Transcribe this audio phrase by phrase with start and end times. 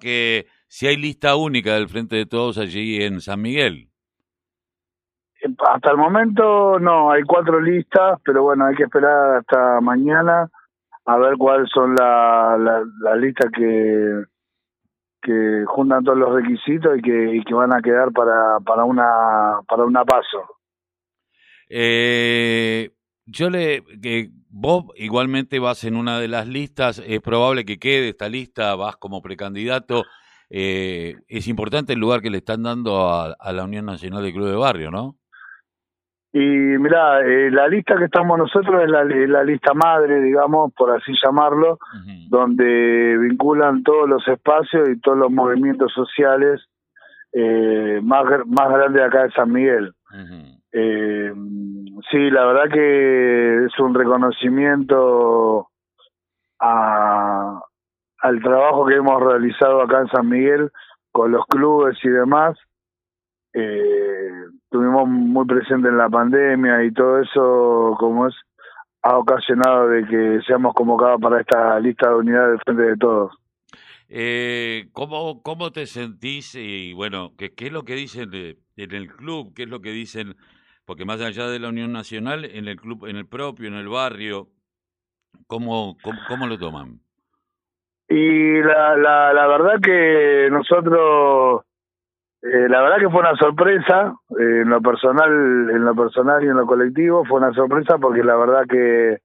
[0.00, 3.88] que si hay lista única del Frente de Todos allí en San Miguel.
[5.68, 10.48] Hasta el momento no, hay cuatro listas, pero bueno, hay que esperar hasta mañana
[11.06, 14.22] a ver cuáles son las la, listas que,
[15.20, 19.58] que juntan todos los requisitos y que, y que van a quedar para, para, una,
[19.68, 20.56] para una paso.
[21.68, 22.90] Eh,
[23.26, 28.10] yo le, que vos igualmente vas en una de las listas, es probable que quede
[28.10, 30.04] esta lista, vas como precandidato.
[30.50, 34.32] Eh, es importante el lugar que le están dando a, a la Unión Nacional de
[34.32, 35.16] Club de Barrio, ¿no?
[36.36, 41.12] Y mira, eh, la lista que estamos nosotros es la, lista madre, digamos, por así
[41.24, 41.78] llamarlo,
[42.28, 46.60] donde vinculan todos los espacios y todos los movimientos sociales
[47.32, 49.92] eh, más, más grandes acá de San Miguel.
[50.72, 51.32] eh,
[52.10, 55.68] sí, la verdad que es un reconocimiento
[56.60, 57.60] a,
[58.18, 60.70] al trabajo que hemos realizado acá en San Miguel
[61.12, 62.58] con los clubes y demás.
[63.52, 64.30] Eh,
[64.64, 68.34] estuvimos muy presentes en la pandemia y todo eso, como es,
[69.02, 73.32] ha ocasionado de que seamos convocados para esta lista de unidad del Frente de Todos.
[74.08, 76.54] Eh, ¿cómo, ¿Cómo te sentís?
[76.54, 79.52] Y bueno, ¿qué, qué es lo que dicen en el club?
[79.54, 80.34] ¿Qué es lo que dicen?
[80.86, 83.88] Porque más allá de la Unión Nacional, en el club, en el propio, en el
[83.88, 84.48] barrio,
[85.46, 85.96] ¿cómo,
[86.28, 87.00] cómo, lo toman?
[88.08, 91.64] Y la, la, la verdad que nosotros
[92.44, 95.30] eh, la verdad que fue una sorpresa, eh, en lo personal,
[95.70, 99.16] en lo personal y en lo colectivo, fue una sorpresa porque la verdad que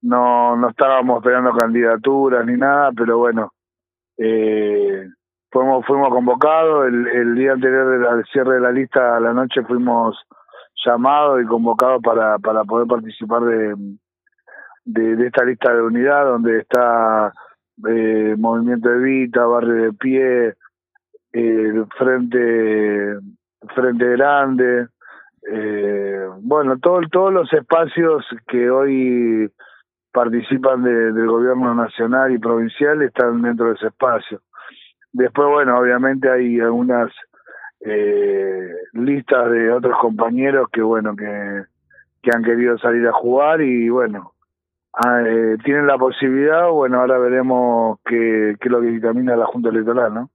[0.00, 3.52] no, no estábamos esperando candidaturas ni nada, pero bueno,
[4.16, 5.06] eh,
[5.50, 9.62] fuimos, fuimos convocados, el, el día anterior del cierre de la lista a la noche
[9.62, 10.16] fuimos
[10.84, 13.74] llamados y convocados para, para poder participar de,
[14.84, 17.32] de, esta lista de unidad donde está
[17.88, 20.54] eh, Movimiento Evita, Barrio de Pie,
[21.32, 23.18] el frente
[23.74, 24.86] frente grande
[25.50, 29.50] eh, bueno todo, todos los espacios que hoy
[30.12, 34.40] participan de, del gobierno nacional y provincial están dentro de ese espacio.
[35.12, 37.12] Después bueno obviamente hay algunas
[37.88, 41.62] eh, listas de otros compañeros que bueno que
[42.22, 44.32] que han querido salir a jugar y bueno
[44.92, 49.46] ah, eh, tienen la posibilidad bueno ahora veremos qué, qué es lo que dictamina la
[49.46, 50.30] Junta Electoral no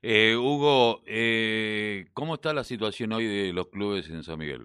[0.00, 4.64] eh, Hugo, eh, ¿cómo está la situación hoy de los clubes en San Miguel?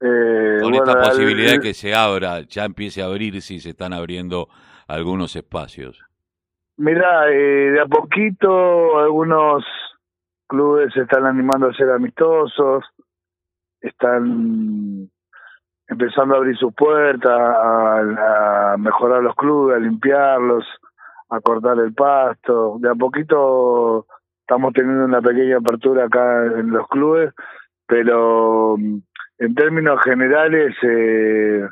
[0.00, 3.58] Eh, Con bueno, esta posibilidad el- de que se abra, ya empiece a abrir si
[3.60, 4.48] se están abriendo
[4.86, 6.04] algunos espacios.
[6.78, 9.64] Mira, eh, de a poquito algunos
[10.46, 12.84] clubes se están animando a ser amistosos,
[13.80, 15.08] están
[15.88, 20.64] empezando a abrir sus puertas, a, a mejorar los clubes, a limpiarlos,
[21.30, 22.76] a cortar el pasto.
[22.78, 24.06] De a poquito
[24.40, 27.32] estamos teniendo una pequeña apertura acá en los clubes,
[27.86, 28.98] pero mm,
[29.38, 31.66] en términos generales eh,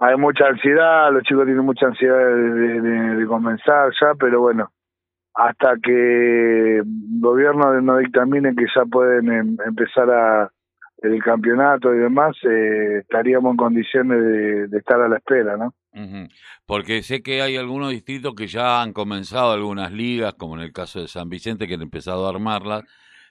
[0.00, 4.72] hay mucha ansiedad, los chicos tienen mucha ansiedad de, de- de comenzar ya, pero bueno,
[5.34, 6.84] hasta que el
[7.20, 10.50] gobierno no dictamine que ya pueden em- empezar a
[11.02, 15.74] el campeonato y demás, eh, estaríamos en condiciones de, de estar a la espera, ¿no?
[16.66, 20.72] Porque sé que hay algunos distritos que ya han comenzado algunas ligas, como en el
[20.72, 22.84] caso de San Vicente, que han empezado a armarlas.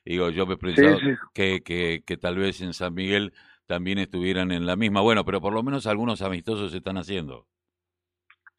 [0.03, 1.12] Digo, yo me sí.
[1.34, 3.34] que, que, que tal vez en San Miguel
[3.69, 5.02] también estuvieran en la misma.
[5.02, 7.46] Bueno, pero por lo menos algunos amistosos se están haciendo.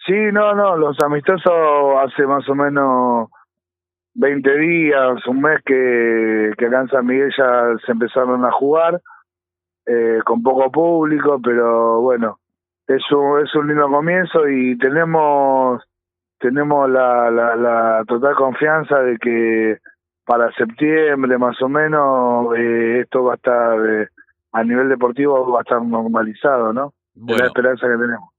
[0.06, 1.52] Sí, no, no, los amistosos
[1.98, 3.28] hace más o menos
[4.14, 9.00] 20 días, un mes que, que acá Miguel ya se empezaron a jugar,
[9.84, 12.38] eh, con poco público, pero bueno,
[12.86, 15.82] es un, es un lindo comienzo y tenemos
[16.38, 19.78] tenemos la, la, la total confianza de que
[20.24, 24.08] para septiembre más o menos eh, esto va a estar eh,
[24.52, 26.94] a nivel deportivo va a estar normalizado, ¿no?
[27.26, 28.30] Es la Bueno, esperanza que tenemos.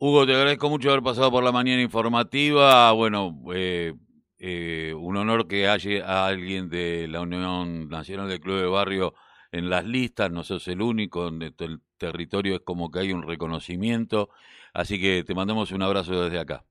[0.00, 2.92] Hugo, te agradezco mucho haber pasado por la mañana informativa.
[2.92, 3.94] Bueno, eh,
[4.38, 9.14] eh, un honor que haya alguien de la Unión Nacional del Club de Barrio
[9.50, 10.30] en las listas.
[10.30, 14.28] No sos el único, en el el territorio es como que hay un reconocimiento.
[14.72, 16.62] Así que te mandamos un abrazo desde acá.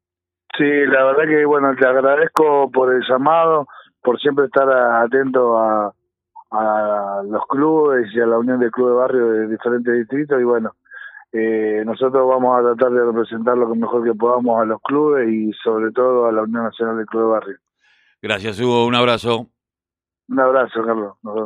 [0.57, 3.67] Sí, la verdad que bueno, te agradezco por el llamado,
[4.01, 5.93] por siempre estar a- atento a,
[6.51, 10.43] a los clubes y a la unión de clubes de barrio de diferentes distritos y
[10.43, 10.73] bueno,
[11.33, 15.51] eh, nosotros vamos a tratar de representar lo mejor que podamos a los clubes y
[15.63, 17.57] sobre todo a la Unión Nacional del Club de Barrio.
[18.21, 18.85] Gracias, Hugo.
[18.85, 19.47] Un abrazo.
[20.29, 21.15] Un abrazo, Carlos.
[21.23, 21.45] Nos vemos.